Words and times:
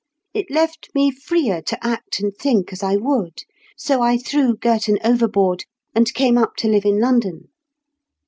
It 0.33 0.49
left 0.49 0.89
me 0.95 1.11
freer 1.11 1.61
to 1.61 1.85
act 1.85 2.19
and 2.19 2.35
think 2.35 2.73
as 2.73 2.81
I 2.81 2.95
would. 2.95 3.43
So 3.77 4.01
I 4.01 4.17
threw 4.17 4.55
Girton 4.55 4.97
overboard, 5.03 5.65
and 5.93 6.11
came 6.15 6.39
up 6.39 6.55
to 6.55 6.67
live 6.67 6.85
in 6.85 6.99
London." 6.99 7.49